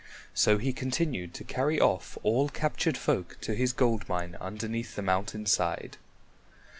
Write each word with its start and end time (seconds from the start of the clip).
So 0.33 0.57
he 0.57 0.73
continued 0.73 1.35
to 1.35 1.43
carry 1.43 1.79
off 1.79 2.17
all 2.23 2.49
captured 2.49 2.97
folk 2.97 3.37
to 3.41 3.53
his 3.53 3.71
gold 3.71 4.09
mine 4.09 4.35
underneath 4.41 4.95
the 4.95 5.03
mountain 5.03 5.45
side. 5.45 5.97